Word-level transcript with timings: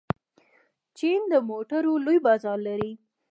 چین 0.97 1.19
د 1.31 1.33
موټرو 1.49 1.93
لوی 2.05 2.17
بازار 2.27 2.57
لري. 2.67 2.91